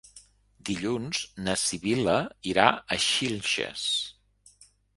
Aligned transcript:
Dilluns 0.69 1.19
na 1.49 1.55
Sibil·la 1.65 2.17
irà 2.55 2.65
a 2.71 2.99
Xilxes. 3.11 3.87